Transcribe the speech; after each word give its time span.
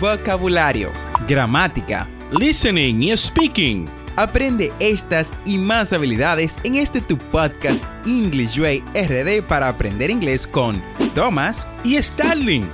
vocabulario, 0.00 0.90
gramática, 1.26 2.06
listening 2.38 3.02
y 3.02 3.16
speaking. 3.16 3.86
Aprende 4.16 4.72
estas 4.80 5.30
y 5.44 5.58
más 5.58 5.92
habilidades 5.92 6.56
en 6.64 6.76
este 6.76 7.00
tu 7.00 7.18
podcast 7.18 7.82
English 8.06 8.58
Way 8.58 8.82
RD 8.94 9.42
para 9.46 9.68
aprender 9.68 10.10
inglés 10.10 10.46
con 10.46 10.82
Thomas 11.14 11.66
y 11.84 11.96
Starling. 12.02 12.64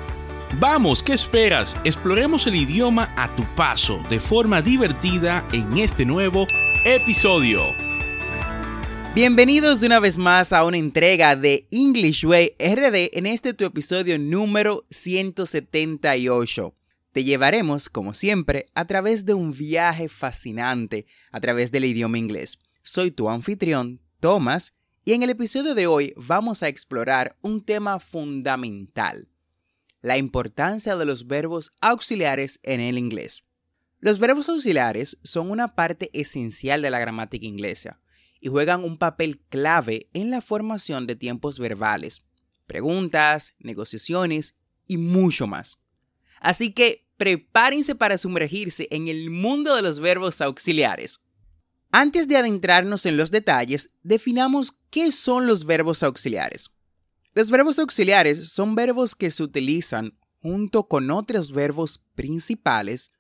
Vamos, 0.61 1.03
¿qué 1.03 1.14
esperas? 1.14 1.77
Exploremos 1.85 2.46
el 2.46 2.57
idioma 2.57 3.12
a 3.16 3.29
tu 3.34 3.43
paso 3.57 4.00
de 4.11 4.20
forma 4.20 4.62
divertida 4.62 5.45
en 5.52 5.79
este 5.79 6.04
nuevo 6.04 6.46
episodio. 6.84 7.75
Bienvenidos 9.14 9.82
una 9.82 10.00
vez 10.00 10.16
más 10.16 10.52
a 10.52 10.64
una 10.64 10.79
entrega 10.79 11.36
de 11.36 11.66
English 11.70 12.25
Way 12.25 12.54
RD 12.59 13.16
en 13.16 13.27
este 13.27 13.52
tu 13.52 13.64
episodio 13.64 14.18
número 14.18 14.84
178. 14.91 16.75
Te 17.12 17.25
llevaremos, 17.25 17.90
como 17.90 18.14
siempre, 18.14 18.66
a 18.75 18.86
través 18.86 19.26
de 19.26 19.34
un 19.34 19.53
viaje 19.53 20.08
fascinante 20.08 21.07
a 21.30 21.40
través 21.40 21.70
del 21.70 21.84
idioma 21.84 22.16
inglés. 22.16 22.58
Soy 22.80 23.11
tu 23.11 23.29
anfitrión, 23.29 24.00
Thomas, 24.18 24.72
y 25.04 25.12
en 25.12 25.22
el 25.22 25.29
episodio 25.29 25.75
de 25.75 25.86
hoy 25.86 26.14
vamos 26.17 26.62
a 26.62 26.68
explorar 26.68 27.36
un 27.43 27.62
tema 27.62 28.00
fundamental, 28.00 29.29
la 30.00 30.17
importancia 30.17 30.96
de 30.96 31.04
los 31.04 31.26
verbos 31.26 31.72
auxiliares 31.82 32.61
en 32.62 32.80
el 32.80 32.97
inglés. 32.97 33.44
Los 33.98 34.19
verbos 34.19 34.48
auxiliares 34.48 35.19
son 35.22 35.50
una 35.50 35.75
parte 35.75 36.08
esencial 36.14 36.81
de 36.81 36.91
la 36.91 36.98
gramática 36.98 37.44
inglesa 37.44 38.00
y 38.41 38.48
juegan 38.48 38.84
un 38.84 38.97
papel 38.97 39.39
clave 39.50 40.08
en 40.14 40.31
la 40.31 40.41
formación 40.41 41.06
de 41.06 41.14
tiempos 41.14 41.58
verbales, 41.58 42.25
preguntas, 42.67 43.53
negociaciones 43.58 44.55
y 44.89 44.97
mucho 44.97 45.47
más. 45.47 45.81
Así 46.42 46.73
que 46.73 47.06
prepárense 47.17 47.95
para 47.95 48.19
sumergirse 48.19 48.89
en 48.91 49.07
el 49.07 49.31
mundo 49.31 49.77
de 49.77 49.83
los 49.83 50.01
verbos 50.01 50.41
auxiliares. 50.41 51.21
Antes 51.93 52.27
de 52.27 52.37
adentrarnos 52.37 53.07
en 53.07 53.17
los 53.17 53.31
detalles, 53.31 53.91
definamos 54.03 54.77
qué 54.91 55.12
son 55.12 55.47
los 55.47 55.65
verbos 55.65 56.03
auxiliares. 56.03 56.73
Los 57.33 57.49
verbos 57.49 57.79
auxiliares 57.79 58.49
son 58.49 58.75
verbos 58.75 59.15
que 59.15 59.31
se 59.31 59.45
utilizan 59.45 60.19
junto 60.41 60.89
con 60.89 61.12
otros 61.12 61.53
verbos 61.53 62.03
principales 62.17 63.12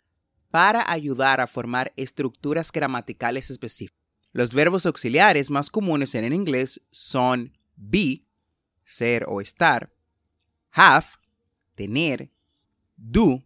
para 0.50 0.90
ayudar 0.90 1.40
a 1.40 1.46
formar 1.46 1.92
estructuras 1.96 2.72
gramaticales 2.72 3.50
específicas. 3.50 4.02
Los 4.32 4.52
verbos 4.52 4.84
auxiliares 4.84 5.48
más 5.48 5.70
comunes 5.70 6.16
en 6.16 6.24
el 6.24 6.32
inglés 6.32 6.82
son 6.90 7.56
be, 7.76 8.24
ser 8.84 9.26
o 9.28 9.40
estar, 9.40 9.92
have, 10.72 11.06
tener, 11.76 12.31
do, 13.02 13.42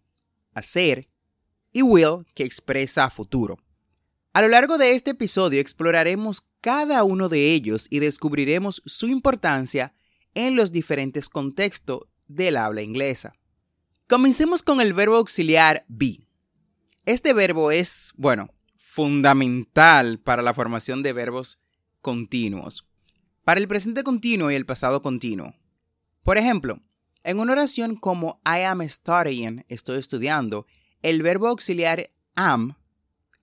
hacer, 0.54 1.08
y 1.72 1.82
will, 1.82 2.26
que 2.34 2.44
expresa 2.44 3.10
futuro. 3.10 3.58
A 4.32 4.42
lo 4.42 4.48
largo 4.48 4.76
de 4.78 4.92
este 4.92 5.12
episodio 5.12 5.60
exploraremos 5.60 6.46
cada 6.60 7.04
uno 7.04 7.28
de 7.28 7.54
ellos 7.54 7.86
y 7.90 8.00
descubriremos 8.00 8.82
su 8.84 9.08
importancia 9.08 9.92
en 10.34 10.56
los 10.56 10.72
diferentes 10.72 11.28
contextos 11.28 12.00
del 12.28 12.56
habla 12.56 12.82
inglesa. 12.82 13.34
Comencemos 14.08 14.62
con 14.62 14.80
el 14.80 14.92
verbo 14.92 15.16
auxiliar 15.16 15.84
be. 15.88 16.26
Este 17.06 17.32
verbo 17.32 17.70
es, 17.70 18.12
bueno, 18.16 18.50
fundamental 18.76 20.18
para 20.18 20.42
la 20.42 20.54
formación 20.54 21.02
de 21.02 21.12
verbos 21.12 21.58
continuos, 22.02 22.86
para 23.44 23.60
el 23.60 23.68
presente 23.68 24.02
continuo 24.02 24.50
y 24.50 24.54
el 24.54 24.66
pasado 24.66 25.02
continuo. 25.02 25.54
Por 26.22 26.36
ejemplo, 26.38 26.80
en 27.26 27.40
una 27.40 27.52
oración 27.52 27.96
como 27.96 28.40
I 28.46 28.62
am 28.62 28.88
studying, 28.88 29.64
estoy 29.68 29.98
estudiando, 29.98 30.66
el 31.02 31.22
verbo 31.22 31.48
auxiliar 31.48 32.10
am 32.36 32.76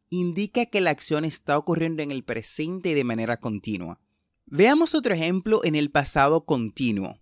indica 0.09 0.65
que 0.67 0.79
la 0.79 0.91
acción 0.91 1.25
está 1.25 1.57
ocurriendo 1.57 2.01
en 2.01 2.11
el 2.11 2.23
presente 2.23 2.95
de 2.95 3.03
manera 3.03 3.41
continua. 3.41 3.99
Veamos 4.45 4.95
otro 4.95 5.13
ejemplo 5.13 5.65
en 5.65 5.75
el 5.75 5.91
pasado 5.91 6.45
continuo. 6.45 7.19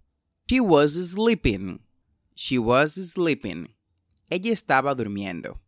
She 0.48 0.60
was 0.60 0.94
sleeping. 0.94 1.82
She 2.36 2.60
was 2.60 2.94
sleeping. 2.94 3.76
Ella 4.30 4.54
estaba 4.54 4.94
durmiendo. 4.94 5.60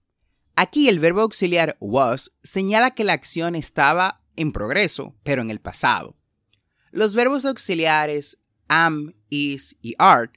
Aquí 0.56 0.90
el 0.90 1.00
verbo 1.00 1.22
auxiliar 1.22 1.76
was 1.80 2.32
señala 2.44 2.92
que 2.92 3.04
la 3.04 3.14
acción 3.14 3.56
estaba 3.56 4.22
en 4.36 4.52
progreso, 4.52 5.16
pero 5.24 5.42
en 5.42 5.50
el 5.50 5.60
pasado. 5.60 6.16
Los 6.92 7.16
verbos 7.16 7.46
auxiliares 7.46 8.38
am, 8.68 9.16
is 9.30 9.76
y 9.82 9.96
are 9.98 10.32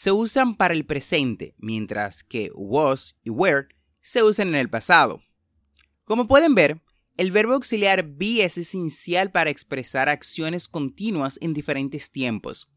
se 0.00 0.12
usan 0.12 0.56
para 0.56 0.72
el 0.72 0.86
presente, 0.86 1.54
mientras 1.58 2.24
que 2.24 2.50
was 2.54 3.18
y 3.22 3.28
were 3.28 3.68
se 4.00 4.22
usan 4.22 4.48
en 4.48 4.54
el 4.54 4.70
pasado. 4.70 5.20
Como 6.06 6.26
pueden 6.26 6.54
ver, 6.54 6.80
el 7.18 7.30
verbo 7.32 7.52
auxiliar 7.52 8.02
be 8.16 8.42
es 8.42 8.56
esencial 8.56 9.30
para 9.30 9.50
expresar 9.50 10.08
acciones 10.08 10.68
continuas 10.68 11.36
en 11.42 11.52
diferentes 11.52 12.10
tiempos. 12.10 12.70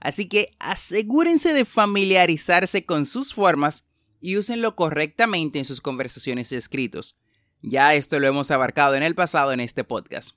Así 0.00 0.26
que 0.26 0.56
asegúrense 0.58 1.52
de 1.52 1.66
familiarizarse 1.66 2.86
con 2.86 3.04
sus 3.04 3.34
formas 3.34 3.84
y 4.18 4.38
úsenlo 4.38 4.74
correctamente 4.74 5.58
en 5.58 5.66
sus 5.66 5.82
conversaciones 5.82 6.50
y 6.50 6.56
escritos. 6.56 7.18
Ya 7.60 7.92
esto 7.92 8.18
lo 8.18 8.26
hemos 8.26 8.50
abarcado 8.50 8.94
en 8.94 9.02
el 9.02 9.14
pasado 9.14 9.52
en 9.52 9.60
este 9.60 9.84
podcast. 9.84 10.34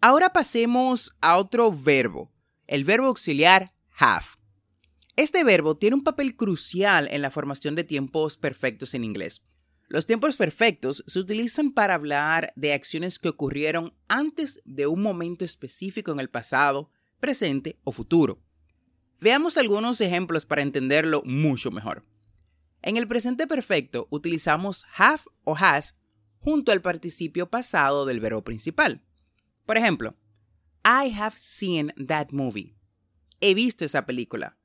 Ahora 0.00 0.32
pasemos 0.32 1.16
a 1.20 1.38
otro 1.38 1.72
verbo, 1.72 2.30
el 2.68 2.84
verbo 2.84 3.08
auxiliar 3.08 3.72
have. 3.98 4.35
Este 5.16 5.44
verbo 5.44 5.78
tiene 5.78 5.96
un 5.96 6.04
papel 6.04 6.36
crucial 6.36 7.08
en 7.10 7.22
la 7.22 7.30
formación 7.30 7.74
de 7.74 7.84
tiempos 7.84 8.36
perfectos 8.36 8.92
en 8.92 9.02
inglés. 9.02 9.42
Los 9.88 10.04
tiempos 10.04 10.36
perfectos 10.36 11.04
se 11.06 11.18
utilizan 11.18 11.72
para 11.72 11.94
hablar 11.94 12.52
de 12.54 12.74
acciones 12.74 13.18
que 13.18 13.30
ocurrieron 13.30 13.94
antes 14.08 14.60
de 14.66 14.86
un 14.86 15.00
momento 15.00 15.44
específico 15.44 16.12
en 16.12 16.20
el 16.20 16.28
pasado, 16.28 16.90
presente 17.18 17.78
o 17.84 17.92
futuro. 17.92 18.42
Veamos 19.18 19.56
algunos 19.56 20.02
ejemplos 20.02 20.44
para 20.44 20.62
entenderlo 20.62 21.22
mucho 21.24 21.70
mejor. 21.70 22.04
En 22.82 22.98
el 22.98 23.08
presente 23.08 23.46
perfecto 23.46 24.08
utilizamos 24.10 24.84
have 24.96 25.22
o 25.44 25.56
has 25.56 25.94
junto 26.40 26.72
al 26.72 26.82
participio 26.82 27.48
pasado 27.48 28.04
del 28.04 28.20
verbo 28.20 28.44
principal. 28.44 29.02
Por 29.64 29.78
ejemplo, 29.78 30.14
I 30.84 31.10
have 31.18 31.36
seen 31.38 31.94
that 32.06 32.28
movie. 32.32 32.76
He 33.40 33.54
visto 33.54 33.84
esa 33.84 34.04
película. 34.04 34.58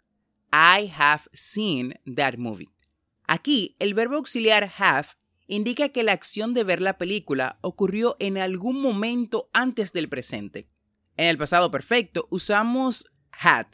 I 0.52 0.92
have 0.98 1.24
seen 1.34 1.96
that 2.16 2.38
movie. 2.38 2.70
Aquí, 3.28 3.76
el 3.80 3.94
verbo 3.94 4.16
auxiliar 4.16 4.72
have 4.78 5.10
indica 5.48 5.90
que 5.90 6.04
la 6.04 6.14
acción 6.14 6.54
de 6.54 6.64
ver 6.64 6.82
la 6.82 6.98
película 6.98 7.58
ocurrió 7.62 8.16
en 8.20 8.38
algún 8.38 8.82
momento 8.82 9.50
antes 9.54 9.94
del 9.94 10.10
presente. 10.10 10.68
En 11.18 11.28
el 11.28 11.38
pasado 11.38 11.72
perfecto 11.72 12.28
usamos 12.30 13.06
had 13.32 13.68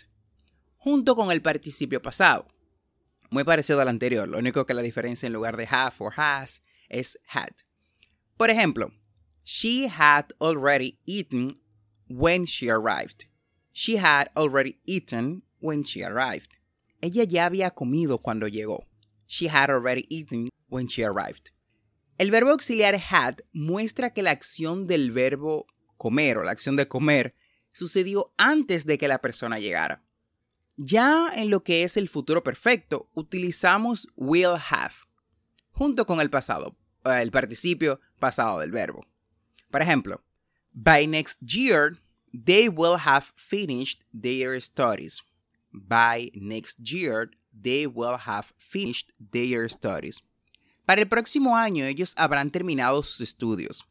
junto 0.77 1.15
con 1.15 1.31
el 1.31 1.41
participio 1.41 2.01
pasado 2.01 2.47
muy 3.29 3.43
parecido 3.43 3.81
al 3.81 3.87
anterior, 3.87 4.27
lo 4.27 4.37
único 4.37 4.65
que 4.65 4.73
la 4.73 4.81
diferencia 4.81 5.27
en 5.27 5.33
lugar 5.33 5.57
de 5.57 5.67
have 5.69 5.95
o 5.99 6.11
has 6.15 6.61
es 6.89 7.17
had. 7.27 7.51
Por 8.37 8.49
ejemplo, 8.49 8.91
she 9.43 9.87
had 9.87 10.33
already 10.39 10.99
eaten 11.05 11.59
when 12.07 12.45
she 12.45 12.69
arrived. 12.69 13.25
She 13.73 13.97
had 13.97 14.29
already 14.35 14.79
eaten 14.85 15.43
when 15.59 15.83
she 15.83 16.03
arrived. 16.03 16.56
Ella 17.01 17.23
ya 17.23 17.45
había 17.45 17.71
comido 17.71 18.19
cuando 18.19 18.47
llegó. 18.47 18.85
She 19.27 19.47
had 19.49 19.69
already 19.69 20.05
eaten 20.09 20.49
when 20.69 20.87
she 20.87 21.03
arrived. 21.03 21.51
El 22.17 22.31
verbo 22.31 22.51
auxiliar 22.51 22.95
had 22.95 23.41
muestra 23.53 24.11
que 24.13 24.23
la 24.23 24.31
acción 24.31 24.87
del 24.87 25.11
verbo 25.11 25.67
comer 25.97 26.37
o 26.37 26.43
la 26.43 26.51
acción 26.51 26.75
de 26.75 26.87
comer 26.87 27.35
sucedió 27.71 28.33
antes 28.37 28.85
de 28.85 28.97
que 28.97 29.07
la 29.07 29.19
persona 29.19 29.59
llegara. 29.59 30.03
Ya 30.77 31.31
en 31.35 31.49
lo 31.49 31.63
que 31.63 31.83
es 31.83 31.97
el 31.97 32.09
futuro 32.09 32.43
perfecto, 32.43 33.09
utilizamos 33.13 34.07
will 34.15 34.55
have 34.71 34.95
junto 35.77 36.05
con 36.05 36.19
el 36.19 36.29
pasado, 36.29 36.75
eh, 37.05 37.21
el 37.21 37.31
participio 37.31 37.99
pasado 38.19 38.59
del 38.59 38.71
verbo. 38.71 39.05
Por 39.69 39.81
ejemplo, 39.81 40.23
by 40.73 41.05
next 41.05 41.39
year, 41.41 41.97
they 42.33 42.67
will 42.67 42.97
have 42.97 43.27
finished 43.35 44.01
their 44.11 44.59
studies. 44.59 45.21
By 45.87 46.31
next 46.33 46.79
year, 46.79 47.29
they 47.51 47.87
will 47.87 48.17
have 48.25 48.53
finished 48.57 49.11
their 49.19 49.69
studies. 49.69 50.21
Para 50.85 51.01
el 51.01 51.07
próximo 51.07 51.57
año, 51.57 51.85
ellos 51.85 52.13
habrán 52.15 52.51
terminado 52.51 53.03
sus 53.03 53.21
estudios. 53.21 53.85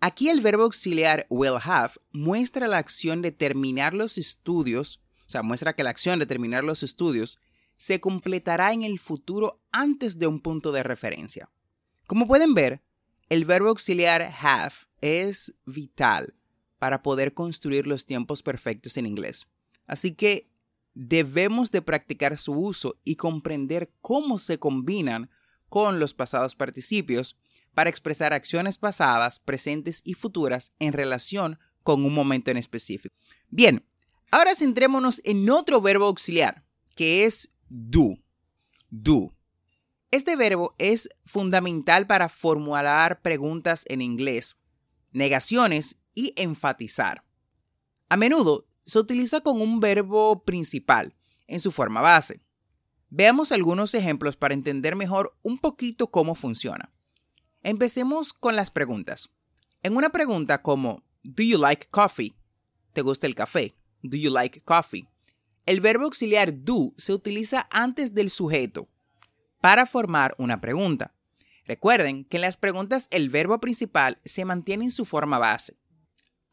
Aquí 0.00 0.28
el 0.28 0.40
verbo 0.40 0.62
auxiliar 0.62 1.26
will 1.28 1.58
have 1.60 1.94
muestra 2.12 2.68
la 2.68 2.78
acción 2.78 3.20
de 3.20 3.32
terminar 3.32 3.94
los 3.94 4.16
estudios 4.16 5.00
o 5.28 5.30
sea, 5.30 5.42
muestra 5.42 5.74
que 5.74 5.84
la 5.84 5.90
acción 5.90 6.18
de 6.18 6.26
terminar 6.26 6.64
los 6.64 6.82
estudios 6.82 7.38
se 7.76 8.00
completará 8.00 8.72
en 8.72 8.82
el 8.82 8.98
futuro 8.98 9.60
antes 9.70 10.18
de 10.18 10.26
un 10.26 10.40
punto 10.40 10.72
de 10.72 10.82
referencia. 10.82 11.50
Como 12.06 12.26
pueden 12.26 12.54
ver, 12.54 12.82
el 13.28 13.44
verbo 13.44 13.68
auxiliar 13.68 14.22
have 14.22 14.74
es 15.02 15.54
vital 15.66 16.34
para 16.78 17.02
poder 17.02 17.34
construir 17.34 17.86
los 17.86 18.06
tiempos 18.06 18.42
perfectos 18.42 18.96
en 18.96 19.04
inglés. 19.04 19.46
Así 19.86 20.14
que 20.14 20.48
debemos 20.94 21.70
de 21.70 21.82
practicar 21.82 22.36
su 22.38 22.52
uso 22.52 22.98
y 23.04 23.16
comprender 23.16 23.92
cómo 24.00 24.38
se 24.38 24.58
combinan 24.58 25.30
con 25.68 26.00
los 26.00 26.14
pasados 26.14 26.54
participios 26.54 27.36
para 27.74 27.90
expresar 27.90 28.32
acciones 28.32 28.78
pasadas, 28.78 29.38
presentes 29.38 30.00
y 30.04 30.14
futuras 30.14 30.72
en 30.78 30.92
relación 30.92 31.58
con 31.82 32.04
un 32.04 32.12
momento 32.12 32.50
en 32.50 32.56
específico. 32.56 33.14
Bien, 33.48 33.86
ahora 34.30 34.54
centrémonos 34.54 35.20
en 35.24 35.48
otro 35.48 35.80
verbo 35.80 36.06
auxiliar, 36.06 36.64
que 36.96 37.24
es 37.24 37.50
do. 37.68 38.18
Do. 38.90 39.34
Este 40.10 40.36
verbo 40.36 40.74
es 40.78 41.08
fundamental 41.26 42.06
para 42.06 42.28
formular 42.28 43.20
preguntas 43.20 43.84
en 43.88 44.00
inglés, 44.00 44.56
negaciones 45.12 45.96
y 46.14 46.32
enfatizar. 46.36 47.24
A 48.08 48.16
menudo 48.16 48.66
se 48.88 48.98
utiliza 48.98 49.42
con 49.42 49.60
un 49.60 49.80
verbo 49.80 50.44
principal 50.44 51.14
en 51.46 51.60
su 51.60 51.70
forma 51.70 52.00
base. 52.00 52.40
Veamos 53.10 53.52
algunos 53.52 53.92
ejemplos 53.92 54.34
para 54.34 54.54
entender 54.54 54.96
mejor 54.96 55.36
un 55.42 55.58
poquito 55.58 56.10
cómo 56.10 56.34
funciona. 56.34 56.90
Empecemos 57.62 58.32
con 58.32 58.56
las 58.56 58.70
preguntas. 58.70 59.28
En 59.82 59.94
una 59.94 60.08
pregunta 60.08 60.62
como 60.62 61.02
Do 61.22 61.42
you 61.42 61.58
like 61.58 61.88
coffee? 61.90 62.34
¿Te 62.94 63.02
gusta 63.02 63.26
el 63.26 63.34
café? 63.34 63.74
Do 64.02 64.16
you 64.16 64.30
like 64.30 64.62
coffee? 64.62 65.06
El 65.66 65.82
verbo 65.82 66.04
auxiliar 66.04 66.64
do 66.64 66.94
se 66.96 67.12
utiliza 67.12 67.68
antes 67.70 68.14
del 68.14 68.30
sujeto 68.30 68.88
para 69.60 69.84
formar 69.84 70.34
una 70.38 70.62
pregunta. 70.62 71.12
Recuerden 71.66 72.24
que 72.24 72.38
en 72.38 72.40
las 72.40 72.56
preguntas 72.56 73.06
el 73.10 73.28
verbo 73.28 73.60
principal 73.60 74.18
se 74.24 74.46
mantiene 74.46 74.84
en 74.84 74.90
su 74.90 75.04
forma 75.04 75.36
base. 75.36 75.76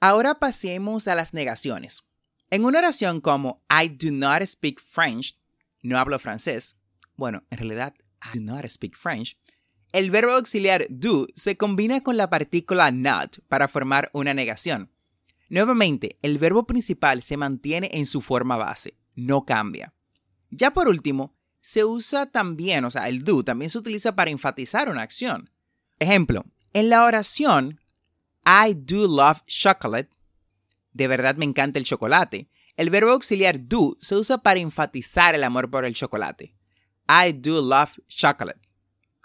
Ahora 0.01 0.35
pasemos 0.35 1.07
a 1.07 1.15
las 1.15 1.33
negaciones. 1.33 2.04
En 2.49 2.63
una 2.65 2.79
oración 2.79 3.21
como 3.21 3.63
I 3.69 3.89
do 3.89 4.11
not 4.11 4.43
speak 4.43 4.79
French, 4.79 5.37
no 5.81 5.97
hablo 5.97 6.19
francés, 6.19 6.77
bueno, 7.15 7.43
en 7.49 7.57
realidad, 7.57 7.93
I 8.21 8.37
do 8.37 8.43
not 8.43 8.65
speak 8.67 8.95
French, 8.95 9.37
el 9.91 10.11
verbo 10.11 10.33
auxiliar 10.33 10.87
do 10.89 11.27
se 11.35 11.55
combina 11.55 12.01
con 12.01 12.17
la 12.17 12.29
partícula 12.29 12.91
not 12.91 13.39
para 13.47 13.67
formar 13.67 14.09
una 14.13 14.33
negación. 14.33 14.91
Nuevamente, 15.47 16.17
el 16.21 16.37
verbo 16.37 16.65
principal 16.65 17.23
se 17.23 17.37
mantiene 17.37 17.89
en 17.93 18.05
su 18.05 18.21
forma 18.21 18.57
base, 18.57 18.97
no 19.15 19.45
cambia. 19.45 19.93
Ya 20.49 20.71
por 20.71 20.87
último, 20.87 21.35
se 21.61 21.83
usa 21.85 22.25
también, 22.25 22.85
o 22.85 22.91
sea, 22.91 23.07
el 23.07 23.23
do 23.23 23.43
también 23.43 23.69
se 23.69 23.77
utiliza 23.77 24.15
para 24.15 24.31
enfatizar 24.31 24.89
una 24.89 25.01
acción. 25.01 25.49
Ejemplo, 25.97 26.45
en 26.73 26.89
la 26.89 27.05
oración 27.05 27.79
I 28.45 28.75
do 28.75 29.07
love 29.07 29.41
chocolate, 29.45 30.09
de 30.95 31.09
verdad 31.09 31.35
me 31.35 31.43
encanta 31.43 31.77
el 31.77 31.83
chocolate, 31.83 32.49
el 32.77 32.89
verbo 32.89 33.11
auxiliar 33.11 33.67
do 33.67 33.97
se 33.99 34.15
usa 34.15 34.37
para 34.37 34.61
enfatizar 34.61 35.35
el 35.35 35.43
amor 35.43 35.69
por 35.69 35.83
el 35.83 35.93
chocolate. 35.93 36.55
I 37.07 37.33
do 37.33 37.61
love 37.61 37.91
chocolate. 38.07 38.61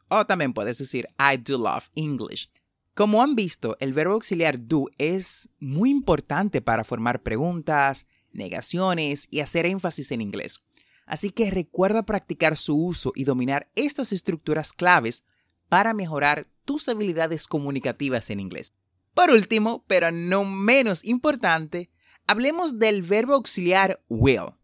O 0.09 0.27
también 0.27 0.53
puedes 0.53 0.79
decir 0.79 1.09
I 1.17 1.37
do 1.37 1.57
love 1.59 1.89
English. 1.95 2.51
Como 2.95 3.23
han 3.23 3.37
visto, 3.37 3.77
el 3.79 3.93
verbo 3.93 4.15
auxiliar 4.15 4.67
do 4.67 4.87
es 4.99 5.49
muy 5.61 5.91
importante 5.91 6.61
para 6.61 6.83
formar 6.83 7.23
preguntas, 7.23 8.05
negaciones 8.33 9.29
y 9.31 9.39
hacer 9.39 9.65
énfasis 9.65 10.11
en 10.11 10.23
inglés. 10.23 10.61
Así 11.07 11.31
que 11.31 11.53
recuerda 11.53 12.05
practicar 12.05 12.57
su 12.57 12.77
uso 12.77 13.13
y 13.15 13.23
dominar 13.23 13.71
estas 13.77 14.13
estructuras 14.13 14.73
claves 14.73 15.23
para 15.69 15.95
mejorar 15.95 16.49
tus 16.65 16.89
habilidades 16.89 17.47
comunicativas 17.47 18.29
en 18.31 18.41
inglés. 18.41 18.73
Por 19.15 19.31
último, 19.31 19.85
pero 19.87 20.11
no 20.11 20.45
menos 20.45 21.05
importante, 21.05 21.91
Hablemos 22.31 22.79
del 22.79 23.03
verbo 23.03 23.35
auxiliar 23.35 24.05
will. 24.09 24.55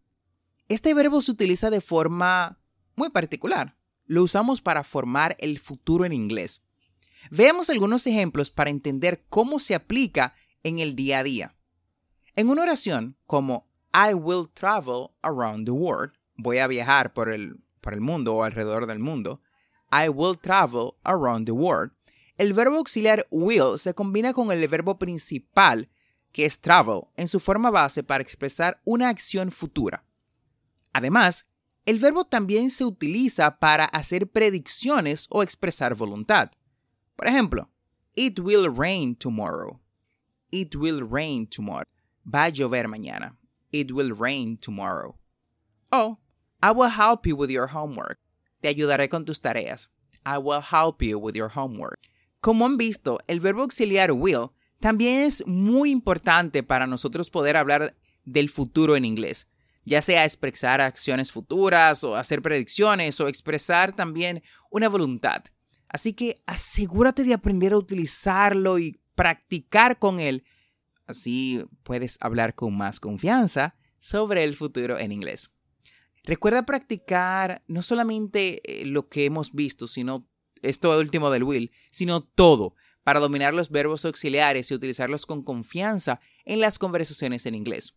Este 0.69 0.93
verbo 0.93 1.19
se 1.19 1.31
utiliza 1.31 1.69
de 1.69 1.81
forma 1.81 2.61
muy 2.95 3.09
particular. 3.09 3.75
Lo 4.05 4.23
usamos 4.23 4.61
para 4.61 4.85
formar 4.85 5.35
el 5.41 5.59
futuro 5.59 6.05
en 6.05 6.13
inglés. 6.13 6.61
Veamos 7.29 7.69
algunos 7.69 8.07
ejemplos 8.07 8.51
para 8.51 8.69
entender 8.69 9.25
cómo 9.27 9.59
se 9.59 9.75
aplica 9.75 10.33
en 10.63 10.79
el 10.79 10.95
día 10.95 11.19
a 11.19 11.23
día. 11.23 11.55
En 12.37 12.47
una 12.47 12.61
oración 12.61 13.17
como 13.25 13.67
I 13.93 14.13
will 14.13 14.47
travel 14.53 15.09
around 15.21 15.65
the 15.65 15.71
world, 15.71 16.13
voy 16.37 16.59
a 16.59 16.67
viajar 16.67 17.11
por 17.11 17.27
el, 17.27 17.59
por 17.81 17.93
el 17.93 17.99
mundo 17.99 18.33
o 18.33 18.43
alrededor 18.43 18.85
del 18.85 18.99
mundo, 18.99 19.41
I 19.91 20.07
will 20.07 20.37
travel 20.37 20.93
around 21.03 21.47
the 21.47 21.51
world, 21.51 21.91
el 22.37 22.53
verbo 22.53 22.77
auxiliar 22.77 23.25
will 23.31 23.77
se 23.77 23.93
combina 23.93 24.33
con 24.33 24.51
el 24.51 24.67
verbo 24.67 24.97
principal 24.97 25.89
que 26.31 26.45
es 26.45 26.59
travel, 26.59 27.05
en 27.15 27.27
su 27.27 27.39
forma 27.39 27.71
base 27.71 28.03
para 28.03 28.21
expresar 28.21 28.79
una 28.85 29.09
acción 29.09 29.51
futura. 29.51 30.03
Además, 30.93 31.47
el 31.85 31.99
verbo 31.99 32.25
también 32.25 32.69
se 32.69 32.85
utiliza 32.85 33.59
para 33.59 33.85
hacer 33.85 34.29
predicciones 34.29 35.25
o 35.29 35.41
expresar 35.41 35.95
voluntad. 35.95 36.51
Por 37.15 37.27
ejemplo, 37.27 37.71
It 38.15 38.39
will 38.39 38.67
rain 38.69 39.15
tomorrow. 39.15 39.79
It 40.51 40.75
will 40.75 41.01
rain 41.01 41.47
tomorrow. 41.47 41.87
Va 42.25 42.45
a 42.45 42.49
llover 42.49 42.87
mañana. 42.87 43.37
It 43.71 43.91
will 43.91 44.11
rain 44.11 44.57
tomorrow. 44.57 45.17
O 45.91 46.17
I 46.61 46.71
will 46.71 46.89
help 46.89 47.25
you 47.25 47.35
with 47.35 47.51
your 47.51 47.67
homework. 47.67 48.19
Te 48.61 48.69
ayudaré 48.69 49.09
con 49.09 49.23
tus 49.23 49.39
tareas. 49.39 49.87
I 50.25 50.39
will 50.39 50.61
help 50.61 51.01
you 51.01 51.19
with 51.19 51.35
your 51.35 51.49
homework. 51.49 51.99
Como 52.47 52.65
han 52.65 52.77
visto, 52.77 53.19
el 53.27 53.41
verbo 53.41 53.63
auxiliar 53.63 54.13
will 54.13 54.51
también 54.79 55.25
es 55.25 55.45
muy 55.45 55.91
importante 55.91 56.63
para 56.63 56.87
nosotros 56.87 57.29
poder 57.29 57.57
hablar 57.57 57.97
del 58.23 58.49
futuro 58.49 58.95
en 58.95 59.03
inglés, 59.03 59.49
ya 59.83 60.01
sea 60.01 60.23
expresar 60.23 60.79
acciones 60.79 61.33
futuras 61.33 62.05
o 62.05 62.15
hacer 62.15 62.41
predicciones 62.41 63.19
o 63.19 63.27
expresar 63.27 63.93
también 63.93 64.43
una 64.71 64.87
voluntad. 64.87 65.43
Así 65.89 66.13
que 66.13 66.41
asegúrate 66.45 67.25
de 67.25 67.33
aprender 67.33 67.73
a 67.73 67.77
utilizarlo 67.77 68.79
y 68.79 68.97
practicar 69.13 69.99
con 69.99 70.21
él. 70.21 70.45
Así 71.05 71.65
puedes 71.83 72.17
hablar 72.21 72.55
con 72.55 72.77
más 72.77 73.01
confianza 73.01 73.75
sobre 73.99 74.45
el 74.45 74.55
futuro 74.55 74.97
en 74.97 75.11
inglés. 75.11 75.51
Recuerda 76.23 76.65
practicar 76.65 77.61
no 77.67 77.81
solamente 77.81 78.61
eh, 78.63 78.85
lo 78.85 79.09
que 79.09 79.25
hemos 79.25 79.51
visto, 79.51 79.85
sino 79.85 80.29
esto 80.61 80.97
último 80.97 81.29
del 81.29 81.43
Will, 81.43 81.71
sino 81.91 82.21
todo 82.21 82.75
para 83.03 83.19
dominar 83.19 83.53
los 83.53 83.69
verbos 83.69 84.03
auxiliares 84.05 84.69
y 84.69 84.73
utilizarlos 84.73 85.25
con 85.25 85.43
confianza 85.43 86.19
en 86.45 86.59
las 86.59 86.77
conversaciones 86.77 87.45
en 87.45 87.55
inglés. 87.55 87.95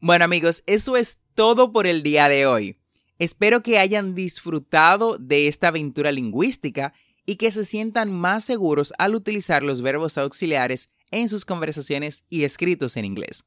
Bueno 0.00 0.24
amigos, 0.24 0.62
eso 0.66 0.96
es 0.96 1.18
todo 1.34 1.72
por 1.72 1.86
el 1.86 2.02
día 2.02 2.28
de 2.28 2.46
hoy. 2.46 2.78
Espero 3.18 3.62
que 3.62 3.78
hayan 3.78 4.14
disfrutado 4.14 5.16
de 5.18 5.48
esta 5.48 5.68
aventura 5.68 6.12
lingüística 6.12 6.92
y 7.24 7.36
que 7.36 7.50
se 7.50 7.64
sientan 7.64 8.12
más 8.12 8.44
seguros 8.44 8.92
al 8.98 9.14
utilizar 9.14 9.62
los 9.62 9.82
verbos 9.82 10.18
auxiliares 10.18 10.90
en 11.10 11.28
sus 11.28 11.44
conversaciones 11.44 12.24
y 12.28 12.44
escritos 12.44 12.96
en 12.96 13.04
inglés. 13.04 13.44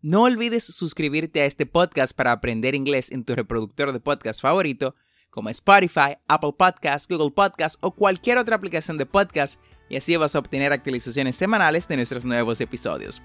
No 0.00 0.24
olvides 0.24 0.64
suscribirte 0.64 1.42
a 1.42 1.46
este 1.46 1.64
podcast 1.64 2.14
para 2.14 2.32
aprender 2.32 2.74
inglés 2.74 3.10
en 3.10 3.24
tu 3.24 3.34
reproductor 3.34 3.92
de 3.92 4.00
podcast 4.00 4.42
favorito, 4.42 4.94
como 5.34 5.50
Spotify, 5.50 6.16
Apple 6.28 6.52
Podcasts, 6.56 7.08
Google 7.08 7.32
Podcasts 7.32 7.76
o 7.80 7.90
cualquier 7.90 8.38
otra 8.38 8.54
aplicación 8.54 8.98
de 8.98 9.04
podcast 9.04 9.58
y 9.88 9.96
así 9.96 10.16
vas 10.16 10.36
a 10.36 10.38
obtener 10.38 10.72
actualizaciones 10.72 11.34
semanales 11.34 11.88
de 11.88 11.96
nuestros 11.96 12.24
nuevos 12.24 12.60
episodios. 12.60 13.20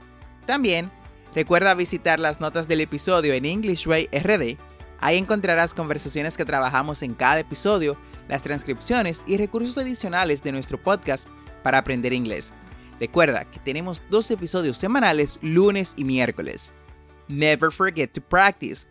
También, 0.48 0.90
recuerda 1.36 1.76
visitar 1.76 2.20
las 2.20 2.42
notas 2.42 2.68
del 2.68 2.82
episodio 2.82 3.34
en 3.34 3.46
English 3.46 3.88
Way 3.88 4.10
RD. 4.12 4.58
Ahí 5.00 5.20
encontrarás 5.20 5.76
conversaciones 5.76 6.36
que 6.36 6.46
trabajamos 6.46 7.04
en 7.04 7.14
cada 7.14 7.42
episodio, 7.42 7.96
las 8.28 8.42
transcripciones 8.42 9.22
y 9.28 9.38
recursos 9.38 9.78
adicionales 9.78 10.42
de 10.42 10.52
nuestro 10.52 10.82
podcast 10.82 11.28
para 11.62 11.78
aprender 11.78 12.12
inglés. 12.12 12.52
Recuerda 13.00 13.46
que 13.46 13.60
tenemos 13.60 14.02
dos 14.10 14.32
episodios 14.32 14.78
semanales 14.78 15.38
lunes 15.44 15.94
y 15.96 16.06
miércoles. 16.06 16.72
Never 17.28 17.72
forget 17.72 18.12
to 18.14 18.22
practice. 18.22 18.88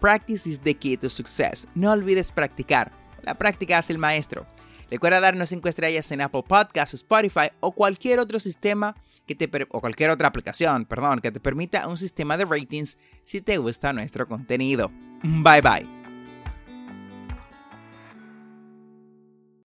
Practice 0.00 0.48
is 0.48 0.60
the 0.60 0.74
key 0.74 0.96
to 0.96 1.10
success. 1.10 1.66
No 1.74 1.92
olvides 1.92 2.32
practicar. 2.32 2.90
La 3.22 3.34
práctica 3.34 3.78
hace 3.78 3.92
el 3.92 3.98
maestro. 3.98 4.46
Recuerda 4.90 5.20
darnos 5.20 5.50
5 5.50 5.68
estrellas 5.68 6.10
en 6.10 6.22
Apple 6.22 6.42
Podcasts, 6.46 6.94
Spotify 6.94 7.50
o 7.60 7.72
cualquier 7.72 8.18
otro 8.18 8.40
sistema 8.40 8.96
que 9.26 9.34
te 9.34 9.48
o 9.70 9.80
cualquier 9.80 10.10
otra 10.10 10.28
aplicación, 10.28 10.84
perdón, 10.86 11.20
que 11.20 11.30
te 11.30 11.38
permita 11.38 11.86
un 11.86 11.96
sistema 11.96 12.36
de 12.36 12.46
ratings 12.46 12.98
si 13.24 13.40
te 13.40 13.58
gusta 13.58 13.92
nuestro 13.92 14.26
contenido. 14.26 14.90
Bye 15.22 15.60
bye. 15.60 15.99